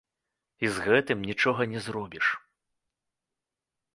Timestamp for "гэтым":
0.87-1.19